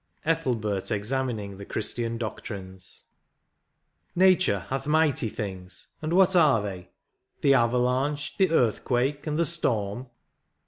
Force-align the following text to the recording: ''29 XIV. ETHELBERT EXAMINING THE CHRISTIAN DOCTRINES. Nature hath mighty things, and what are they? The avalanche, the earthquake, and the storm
''29 0.23 0.35
XIV. 0.37 0.41
ETHELBERT 0.41 0.91
EXAMINING 0.91 1.57
THE 1.59 1.65
CHRISTIAN 1.65 2.17
DOCTRINES. 2.17 3.03
Nature 4.15 4.59
hath 4.69 4.87
mighty 4.87 5.29
things, 5.29 5.89
and 6.01 6.13
what 6.13 6.35
are 6.35 6.59
they? 6.63 6.89
The 7.41 7.53
avalanche, 7.53 8.35
the 8.37 8.49
earthquake, 8.49 9.27
and 9.27 9.37
the 9.37 9.45
storm 9.45 10.07